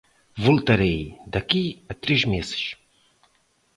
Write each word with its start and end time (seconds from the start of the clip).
Voltarei 0.45 1.19
daqui 1.27 1.83
a 1.87 1.93
três 1.93 2.25
meses. 2.25 2.75